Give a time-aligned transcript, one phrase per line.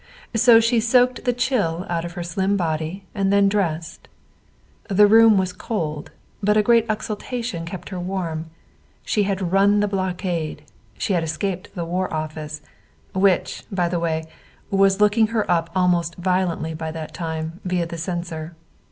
[0.35, 4.07] So she soaked the chill out of her slim body and then dressed.
[4.87, 6.09] The room was cold,
[6.41, 8.49] but a great exultation kept her warm.
[9.05, 10.63] She had run the blockade,
[10.97, 12.61] she had escaped the War Office
[13.13, 14.25] which, by the way,
[14.71, 18.55] was looking her up almost violently by that time, via the censor.